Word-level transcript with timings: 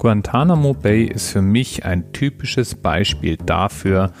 Guantanamo 0.00 0.72
Bay 0.72 1.04
ist 1.04 1.28
für 1.28 1.42
mich 1.42 1.84
ein 1.84 2.10
typisches 2.14 2.74
Beispiel 2.74 3.36
dafür, 3.36 4.12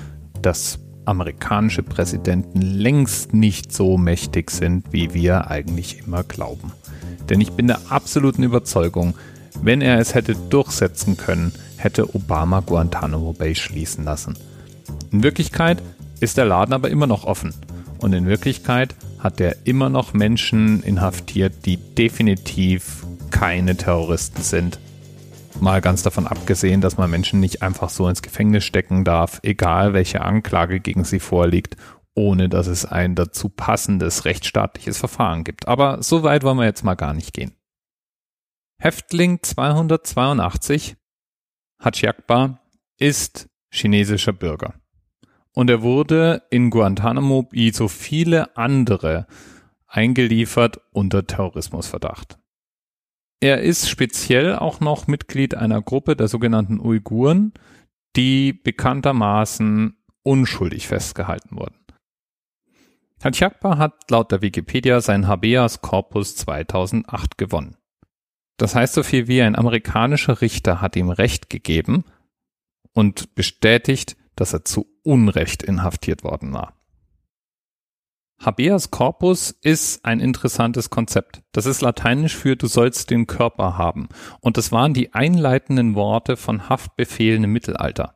dass 0.42 0.78
amerikanische 1.06 1.82
Präsidenten 1.82 2.60
längst 2.60 3.32
nicht 3.32 3.72
so 3.72 3.96
mächtig 3.96 4.50
sind, 4.50 4.92
wie 4.92 5.14
wir 5.14 5.50
eigentlich 5.50 6.00
immer 6.06 6.22
glauben. 6.22 6.72
Denn 7.30 7.40
ich 7.40 7.52
bin 7.52 7.66
der 7.66 7.80
absoluten 7.88 8.42
Überzeugung, 8.42 9.14
wenn 9.62 9.80
er 9.80 9.98
es 9.98 10.14
hätte 10.14 10.34
durchsetzen 10.34 11.16
können, 11.16 11.50
hätte 11.78 12.14
Obama 12.14 12.60
Guantanamo 12.60 13.32
Bay 13.32 13.54
schließen 13.54 14.04
lassen. 14.04 14.36
In 15.12 15.22
Wirklichkeit 15.22 15.82
ist 16.20 16.36
der 16.36 16.44
Laden 16.44 16.74
aber 16.74 16.90
immer 16.90 17.06
noch 17.06 17.24
offen. 17.24 17.54
Und 18.00 18.12
in 18.12 18.26
Wirklichkeit 18.26 18.94
hat 19.18 19.40
er 19.40 19.56
immer 19.64 19.88
noch 19.88 20.12
Menschen 20.12 20.82
inhaftiert, 20.82 21.64
die 21.64 21.78
definitiv 21.78 23.06
keine 23.30 23.78
Terroristen 23.78 24.42
sind. 24.42 24.78
Mal 25.60 25.80
ganz 25.80 26.02
davon 26.02 26.26
abgesehen, 26.26 26.80
dass 26.80 26.96
man 26.96 27.10
Menschen 27.10 27.40
nicht 27.40 27.62
einfach 27.62 27.90
so 27.90 28.08
ins 28.08 28.22
Gefängnis 28.22 28.64
stecken 28.64 29.04
darf, 29.04 29.40
egal 29.42 29.92
welche 29.92 30.22
Anklage 30.22 30.80
gegen 30.80 31.04
sie 31.04 31.20
vorliegt, 31.20 31.76
ohne 32.14 32.48
dass 32.48 32.66
es 32.66 32.84
ein 32.84 33.14
dazu 33.14 33.48
passendes 33.48 34.24
rechtsstaatliches 34.24 34.98
Verfahren 34.98 35.44
gibt. 35.44 35.68
Aber 35.68 36.02
so 36.02 36.22
weit 36.22 36.42
wollen 36.42 36.58
wir 36.58 36.64
jetzt 36.64 36.84
mal 36.84 36.94
gar 36.94 37.14
nicht 37.14 37.32
gehen. 37.32 37.52
Häftling 38.78 39.42
282 39.42 40.96
Hachiakba 41.82 42.60
ist 42.98 43.48
chinesischer 43.70 44.32
Bürger. 44.32 44.74
Und 45.52 45.68
er 45.68 45.82
wurde 45.82 46.42
in 46.50 46.70
Guantanamo 46.70 47.48
wie 47.50 47.70
so 47.72 47.88
viele 47.88 48.56
andere 48.56 49.26
eingeliefert 49.86 50.80
unter 50.92 51.26
Terrorismusverdacht. 51.26 52.39
Er 53.40 53.62
ist 53.62 53.88
speziell 53.88 54.54
auch 54.56 54.80
noch 54.80 55.06
Mitglied 55.06 55.54
einer 55.54 55.80
Gruppe 55.80 56.14
der 56.14 56.28
sogenannten 56.28 56.78
Uiguren, 56.78 57.54
die 58.16 58.52
bekanntermaßen 58.52 59.96
unschuldig 60.22 60.86
festgehalten 60.86 61.56
wurden. 61.56 61.76
Hatschakba 63.22 63.78
hat 63.78 64.10
laut 64.10 64.32
der 64.32 64.42
Wikipedia 64.42 65.00
sein 65.00 65.26
Habeas 65.26 65.80
Corpus 65.80 66.36
2008 66.36 67.38
gewonnen. 67.38 67.76
Das 68.56 68.74
heißt 68.74 68.94
so 68.94 69.02
viel 69.02 69.26
wie 69.26 69.40
ein 69.40 69.56
amerikanischer 69.56 70.42
Richter 70.42 70.82
hat 70.82 70.96
ihm 70.96 71.10
Recht 71.10 71.48
gegeben 71.48 72.04
und 72.92 73.34
bestätigt, 73.34 74.16
dass 74.36 74.52
er 74.52 74.64
zu 74.64 74.86
Unrecht 75.02 75.62
inhaftiert 75.62 76.24
worden 76.24 76.52
war. 76.52 76.79
Habeas 78.42 78.90
corpus 78.90 79.50
ist 79.50 80.02
ein 80.06 80.18
interessantes 80.18 80.88
Konzept. 80.88 81.42
Das 81.52 81.66
ist 81.66 81.82
lateinisch 81.82 82.34
für 82.34 82.56
du 82.56 82.68
sollst 82.68 83.10
den 83.10 83.26
Körper 83.26 83.76
haben. 83.76 84.08
Und 84.40 84.56
das 84.56 84.72
waren 84.72 84.94
die 84.94 85.12
einleitenden 85.12 85.94
Worte 85.94 86.38
von 86.38 86.70
Haftbefehlen 86.70 87.44
im 87.44 87.52
Mittelalter. 87.52 88.14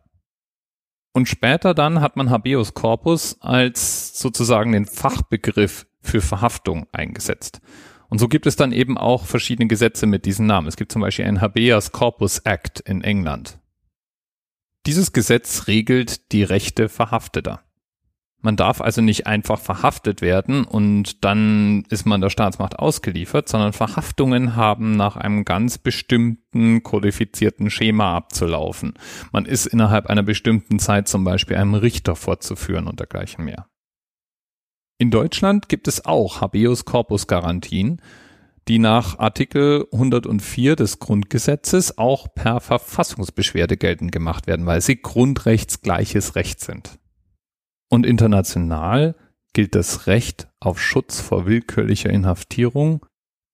Und 1.13 1.29
später 1.29 1.75
dann 1.75 2.01
hat 2.01 2.17
man 2.17 2.31
Habeas 2.31 2.73
corpus 2.73 3.37
als 3.41 4.19
sozusagen 4.19 4.73
den 4.73 4.87
Fachbegriff 4.87 5.87
für 6.01 6.23
Verhaftung 6.23 6.87
eingesetzt. 6.91 7.61
Und 8.09 8.19
so 8.19 8.27
gibt 8.27 8.47
es 8.47 8.57
dann 8.57 8.73
eben 8.73 8.97
auch 8.97 9.27
verschiedene 9.27 9.69
Gesetze 9.69 10.07
mit 10.07 10.25
diesem 10.25 10.47
Namen. 10.47 10.69
Es 10.69 10.77
gibt 10.77 10.91
zum 10.91 11.03
Beispiel 11.03 11.27
ein 11.27 11.43
Habeas 11.43 11.93
Corpus 11.93 12.39
Act 12.39 12.81
in 12.81 13.03
England. 13.03 13.59
Dieses 14.87 15.13
Gesetz 15.13 15.67
regelt 15.67 16.33
die 16.33 16.45
Rechte 16.45 16.89
Verhafteter. 16.89 17.64
Man 18.45 18.57
darf 18.57 18.83
also 18.83 19.01
nicht 19.01 19.27
einfach 19.27 19.59
verhaftet 19.59 20.21
werden 20.21 20.65
und 20.65 21.25
dann 21.25 21.85
ist 21.89 22.05
man 22.05 22.21
der 22.21 22.29
Staatsmacht 22.29 22.79
ausgeliefert, 22.79 23.49
sondern 23.49 23.73
Verhaftungen 23.73 24.55
haben 24.55 24.99
nach 24.99 25.17
einem 25.17 25.47
ganz 25.47 25.79
bestimmten 25.79 26.83
kodifizierten 26.83 27.71
Schema 27.71 28.15
abzulaufen. 28.15 28.99
Man 29.33 29.47
ist 29.47 29.65
innerhalb 29.65 30.09
einer 30.09 30.23
bestimmten 30.23 30.79
Zeit 30.79 31.09
zum 31.09 31.25
Beispiel 31.25 31.57
einem 31.57 31.73
Richter 31.73 32.17
vorzuführen 32.17 32.87
und 32.87 33.01
dergleichen 33.01 33.47
mehr. 33.47 33.67
In 34.99 35.11
Deutschland 35.11 35.71
gibt 35.71 35.89
es 35.89 36.05
auch 36.05 36.43
Habeas 36.43 36.85
Corpus 36.85 37.27
Garantien, 37.27 38.03
die 38.69 38.79
nach 38.79 39.19
Artikel 39.19 39.87
104 39.91 40.77
des 40.77 40.99
Grundgesetzes 40.99 41.97
auch 41.97 42.35
per 42.35 42.61
Verfassungsbeschwerde 42.61 43.79
geltend 43.79 44.13
gemacht 44.13 44.47
werden, 44.47 44.67
weil 44.67 44.83
sie 44.83 45.01
grundrechtsgleiches 45.01 46.37
Recht 46.37 46.61
sind. 46.61 46.99
Und 47.95 48.07
international 48.07 49.15
gilt 49.53 49.77
das 49.77 50.09
Recht 50.09 50.49
auf 50.59 50.83
Schutz 50.83 51.21
vor 51.21 51.47
willkürlicher 51.47 52.11
Inhaftierung 52.11 53.07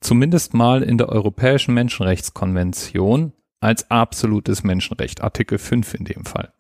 zumindest 0.02 0.54
mal 0.54 0.82
in 0.82 0.96
der 0.96 1.10
Europäischen 1.10 1.74
Menschenrechtskonvention 1.74 3.34
als 3.60 3.90
absolutes 3.90 4.62
Menschenrecht, 4.62 5.20
Artikel 5.20 5.58
5 5.58 5.92
in 5.92 6.04
dem 6.06 6.24
Fall. 6.24 6.54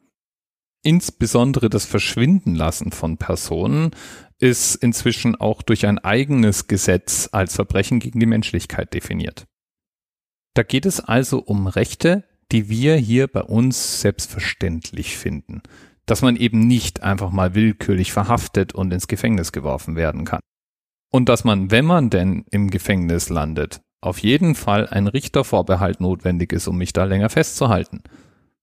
Insbesondere 0.82 1.70
das 1.70 1.86
Verschwindenlassen 1.86 2.92
von 2.92 3.16
Personen 3.16 3.92
ist 4.38 4.74
inzwischen 4.74 5.36
auch 5.36 5.62
durch 5.62 5.86
ein 5.86 5.98
eigenes 5.98 6.66
Gesetz 6.66 7.30
als 7.32 7.54
Verbrechen 7.54 7.98
gegen 7.98 8.20
die 8.20 8.26
Menschlichkeit 8.26 8.92
definiert. 8.92 9.46
Da 10.52 10.64
geht 10.64 10.84
es 10.84 11.00
also 11.00 11.38
um 11.38 11.66
Rechte, 11.66 12.24
die 12.52 12.68
wir 12.68 12.96
hier 12.96 13.26
bei 13.26 13.42
uns 13.42 14.02
selbstverständlich 14.02 15.16
finden, 15.16 15.62
dass 16.10 16.22
man 16.22 16.36
eben 16.36 16.66
nicht 16.66 17.02
einfach 17.02 17.30
mal 17.30 17.54
willkürlich 17.54 18.12
verhaftet 18.12 18.74
und 18.74 18.92
ins 18.92 19.08
Gefängnis 19.08 19.52
geworfen 19.52 19.96
werden 19.96 20.24
kann. 20.24 20.40
Und 21.10 21.28
dass 21.28 21.44
man, 21.44 21.70
wenn 21.70 21.84
man 21.84 22.10
denn 22.10 22.44
im 22.50 22.70
Gefängnis 22.70 23.28
landet, 23.28 23.80
auf 24.00 24.18
jeden 24.18 24.54
Fall 24.54 24.86
ein 24.86 25.06
Richtervorbehalt 25.06 26.00
notwendig 26.00 26.52
ist, 26.52 26.68
um 26.68 26.76
mich 26.76 26.92
da 26.92 27.04
länger 27.04 27.28
festzuhalten. 27.28 28.02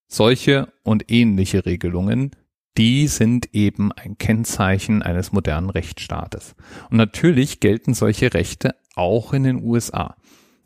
Solche 0.08 0.72
und 0.84 1.12
ähnliche 1.12 1.66
Regelungen 1.66 2.32
die 2.78 3.08
sind 3.08 3.54
eben 3.54 3.92
ein 3.92 4.18
Kennzeichen 4.18 5.02
eines 5.02 5.32
modernen 5.32 5.72
Rechtsstaates. 5.72 6.56
Und 6.92 6.98
natürlich 6.98 7.60
gelten 7.60 7.94
solche 7.96 8.34
Rechte 8.34 8.76
auch 8.96 9.34
in 9.34 9.44
den 9.44 9.64
USA. 9.64 10.16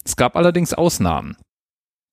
Es 0.04 0.18
gab 0.18 0.36
allerdings 0.36 0.74
Ausnahmen. 0.74 1.38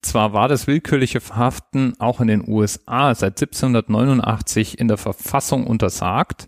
Zwar 0.01 0.33
war 0.33 0.47
das 0.47 0.67
willkürliche 0.67 1.19
Verhaften 1.19 1.93
auch 1.99 2.21
in 2.21 2.27
den 2.27 2.47
USA 2.47 3.13
seit 3.15 3.41
1789 3.41 4.79
in 4.79 4.87
der 4.87 4.97
Verfassung 4.97 5.67
untersagt, 5.67 6.47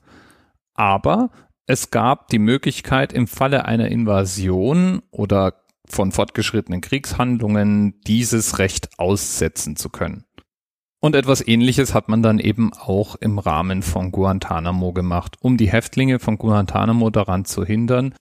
aber 0.73 1.31
es 1.67 1.91
gab 1.91 2.29
die 2.29 2.39
Möglichkeit, 2.39 3.13
im 3.13 3.28
Falle 3.28 3.66
einer 3.66 3.89
Invasion 3.89 5.01
oder 5.12 5.62
von 5.85 6.12
fortgeschrittenen 6.12 6.81
Kriegshandlungen 6.81 8.00
dieses 8.07 8.59
Recht 8.59 8.89
aussetzen 8.97 9.75
zu 9.75 9.89
können. 9.89 10.25
Und 11.01 11.16
etwas 11.16 11.45
ähnliches 11.45 11.94
hat 11.94 12.09
man 12.09 12.22
dann 12.22 12.39
eben 12.39 12.73
auch 12.73 13.16
im 13.16 13.39
Rahmen 13.39 13.81
von 13.81 14.12
Guantanamo 14.12 14.94
gemacht, 14.94 15.35
um 15.41 15.57
die 15.57 15.72
Häftlinge 15.72 16.19
von 16.19 16.38
Guantanamo 16.38 17.09
daran 17.09 17.44
zu 17.44 17.66
hindern, 17.66 18.13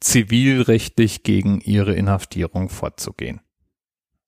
zivilrechtlich 0.00 1.22
gegen 1.22 1.60
ihre 1.60 1.94
Inhaftierung 1.94 2.70
vorzugehen. 2.70 3.40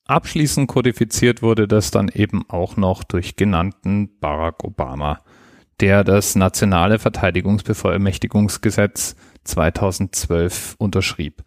Abschließend 0.07 0.69
kodifiziert 0.69 1.43
wurde 1.43 1.67
das 1.67 1.91
dann 1.91 2.09
eben 2.09 2.49
auch 2.49 2.77
noch 2.77 3.03
durch 3.03 3.35
genannten 3.37 4.21
Barack 4.21 4.63
Obama, 4.63 5.21
der 5.81 6.05
das 6.05 6.37
nationale 6.37 6.99
Verteidigungsbevollmächtigungsgesetz 6.99 9.17
2012 9.45 10.77
unterschrieb. 10.79 11.43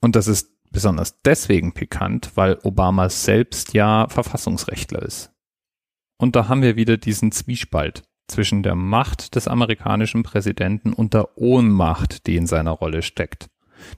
Und 0.00 0.16
das 0.16 0.26
ist 0.28 0.50
besonders 0.70 1.20
deswegen 1.22 1.72
pikant, 1.72 2.32
weil 2.34 2.58
Obama 2.62 3.08
selbst 3.08 3.72
ja 3.72 4.06
Verfassungsrechtler 4.08 5.00
ist. 5.02 5.30
Und 6.18 6.36
da 6.36 6.48
haben 6.48 6.62
wir 6.62 6.76
wieder 6.76 6.98
diesen 6.98 7.32
Zwiespalt 7.32 8.02
zwischen 8.28 8.62
der 8.62 8.74
Macht 8.74 9.34
des 9.34 9.48
amerikanischen 9.48 10.22
Präsidenten 10.22 10.92
und 10.92 11.14
der 11.14 11.38
Ohnmacht, 11.38 12.26
die 12.26 12.36
in 12.36 12.46
seiner 12.46 12.72
Rolle 12.72 13.00
steckt. 13.02 13.48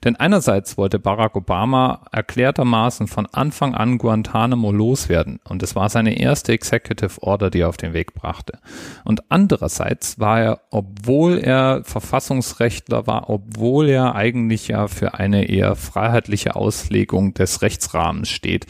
Denn 0.05 0.17
einerseits 0.17 0.77
wollte 0.77 0.99
Barack 0.99 1.37
Obama 1.37 2.03
erklärtermaßen 2.13 3.07
von 3.07 3.27
Anfang 3.27 3.75
an 3.75 3.99
Guantanamo 3.99 4.73
loswerden 4.73 5.41
und 5.45 5.63
es 5.63 5.75
war 5.75 5.89
seine 5.89 6.19
erste 6.19 6.53
Executive 6.53 7.23
Order, 7.23 7.51
die 7.51 7.61
er 7.61 7.69
auf 7.69 7.77
den 7.77 7.93
Weg 7.93 8.15
brachte. 8.15 8.59
Und 9.05 9.23
andererseits 9.31 10.19
war 10.19 10.41
er, 10.41 10.61
obwohl 10.71 11.39
er 11.39 11.83
Verfassungsrechtler 11.85 13.07
war, 13.07 13.31
obwohl 13.31 13.89
er 13.89 14.15
eigentlich 14.15 14.69
ja 14.69 14.89
für 14.89 15.15
eine 15.15 15.49
eher 15.49 15.77
freiheitliche 15.77 16.57
Auslegung 16.57 17.35
des 17.35 17.63
Rechtsrahmens 17.63 18.29
steht, 18.29 18.67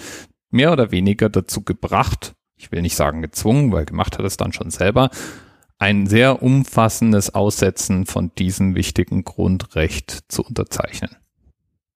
mehr 0.51 0.73
oder 0.73 0.91
weniger 0.91 1.29
dazu 1.29 1.63
gebracht, 1.63 2.35
ich 2.57 2.73
will 2.73 2.83
nicht 2.83 2.97
sagen 2.97 3.23
gezwungen, 3.23 3.73
weil 3.73 3.85
gemacht 3.85 4.19
hat 4.19 4.25
es 4.25 4.37
dann 4.37 4.53
schon 4.53 4.71
selber, 4.71 5.11
ein 5.79 6.07
sehr 6.07 6.43
umfassendes 6.43 7.35
Aussetzen 7.35 8.07
von 8.07 8.33
diesem 8.37 8.75
wichtigen 8.75 9.25
Grundrecht 9.25 10.25
zu 10.29 10.43
unterzeichnen. 10.43 11.17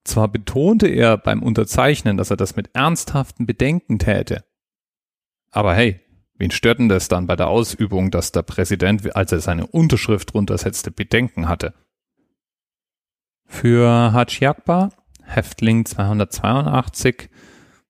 Zwar 0.03 0.27
betonte 0.27 0.87
er 0.87 1.17
beim 1.17 1.43
Unterzeichnen, 1.43 2.17
dass 2.17 2.31
er 2.31 2.37
das 2.37 2.55
mit 2.55 2.71
ernsthaften 2.73 3.45
Bedenken 3.45 3.99
täte, 3.99 4.43
aber 5.51 5.75
hey, 5.75 5.99
wen 6.35 6.49
stört 6.49 6.79
denn 6.79 6.89
das 6.89 7.09
dann 7.09 7.27
bei 7.27 7.35
der 7.35 7.49
Ausübung, 7.49 8.09
dass 8.09 8.31
der 8.31 8.41
Präsident, 8.41 9.15
als 9.15 9.31
er 9.33 9.41
seine 9.41 9.67
Unterschrift 9.67 10.33
runtersetzte, 10.33 10.91
Bedenken 10.91 11.49
hatte? 11.49 11.73
Für 13.45 14.13
Hajiakba, 14.13 14.89
Häftling 15.23 15.85
282, 15.85 17.29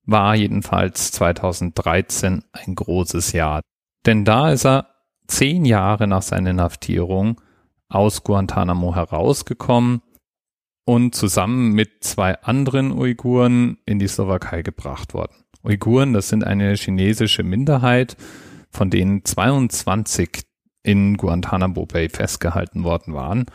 war 0.05 0.35
jedenfalls 0.35 1.11
2013 1.11 2.43
ein 2.51 2.73
großes 2.73 3.31
Jahr. 3.33 3.61
Denn 4.07 4.25
da 4.25 4.51
ist 4.51 4.65
er 4.65 4.90
zehn 5.31 5.65
Jahre 5.65 6.07
nach 6.07 6.21
seiner 6.21 6.51
Inhaftierung 6.51 7.39
aus 7.87 8.23
Guantanamo 8.23 8.95
herausgekommen 8.95 10.01
und 10.85 11.15
zusammen 11.15 11.71
mit 11.71 12.03
zwei 12.03 12.41
anderen 12.41 12.91
Uiguren 12.91 13.77
in 13.85 13.97
die 13.97 14.07
Slowakei 14.07 14.61
gebracht 14.61 15.13
worden. 15.13 15.33
Uiguren, 15.63 16.13
das 16.13 16.29
sind 16.29 16.43
eine 16.43 16.73
chinesische 16.75 17.43
Minderheit, 17.43 18.17
von 18.69 18.89
denen 18.89 19.23
22 19.23 20.43
in 20.83 21.15
Guantanamo 21.15 21.85
Bay 21.85 22.09
festgehalten 22.09 22.83
worden 22.83 23.13
waren, 23.13 23.45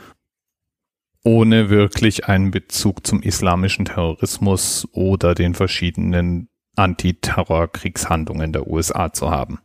ohne 1.24 1.68
wirklich 1.68 2.26
einen 2.26 2.52
Bezug 2.52 3.06
zum 3.06 3.20
islamischen 3.20 3.84
Terrorismus 3.84 4.88
oder 4.92 5.34
den 5.34 5.54
verschiedenen 5.54 6.48
Antiterrorkriegshandlungen 6.76 8.52
der 8.52 8.66
USA 8.66 9.12
zu 9.12 9.30
haben. 9.30 9.58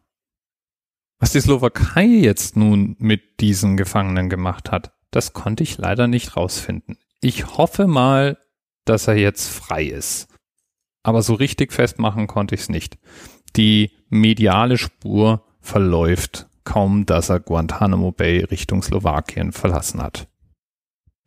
Was 1.22 1.34
die 1.34 1.40
Slowakei 1.40 2.06
jetzt 2.06 2.58
nun 2.58 2.96
mit 2.98 3.42
diesen 3.42 3.78
Gefangenen 3.78 4.28
gemacht 4.28 4.72
hat, 4.72 4.92
das 5.12 5.34
konnte 5.34 5.62
ich 5.62 5.78
leider 5.78 6.08
nicht 6.08 6.36
rausfinden. 6.36 6.98
Ich 7.22 7.58
hoffe 7.58 7.86
mal, 7.86 8.40
dass 8.86 9.08
er 9.08 9.16
jetzt 9.16 9.48
frei 9.48 9.84
ist. 9.84 10.28
Aber 11.04 11.22
so 11.22 11.36
richtig 11.36 11.74
festmachen 11.74 12.26
konnte 12.26 12.56
ich 12.56 12.62
es 12.62 12.70
nicht. 12.70 12.98
Die 13.56 13.92
mediale 14.10 14.80
Spur 14.80 15.46
verläuft 15.60 16.48
kaum, 16.64 17.06
dass 17.06 17.30
er 17.30 17.40
Guantanamo 17.40 18.12
Bay 18.12 18.44
Richtung 18.44 18.82
Slowakien 18.82 19.52
verlassen 19.52 20.02
hat. 20.02 20.28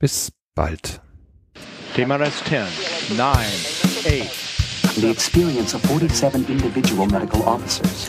Bis 0.00 0.32
bald. 0.56 1.02
TMRS 1.94 2.42
10, 2.46 2.64
9, 3.16 3.28
8. 3.28 4.96
The 4.96 5.08
experience 5.08 5.72
of 5.72 5.82
47 5.82 6.48
individual 6.48 7.06
medical 7.06 7.42
officers. 7.42 8.08